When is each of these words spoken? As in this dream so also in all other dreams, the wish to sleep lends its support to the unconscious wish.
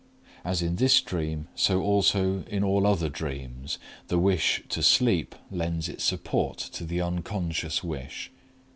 As 0.43 0.63
in 0.63 0.77
this 0.77 0.99
dream 0.99 1.47
so 1.53 1.83
also 1.83 2.43
in 2.47 2.63
all 2.63 2.87
other 2.87 3.07
dreams, 3.07 3.77
the 4.07 4.17
wish 4.17 4.63
to 4.69 4.81
sleep 4.81 5.35
lends 5.51 5.87
its 5.87 6.03
support 6.03 6.57
to 6.57 6.85
the 6.85 6.99
unconscious 6.99 7.83
wish. 7.83 8.31